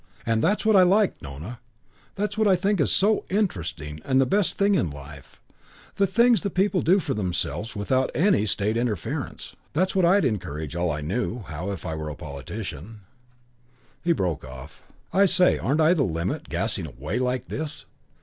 [0.25, 1.59] And that's what I like, Nona
[2.15, 5.39] that's what I think so interesting and the best thing in life:
[5.93, 9.55] the things the people do for themselves without any State interference.
[9.73, 13.01] That's what I'd encourage all I knew how if I were a politician"
[14.03, 14.81] He broke off.
[15.13, 17.85] "I say, aren't I the limit, gassing away like this?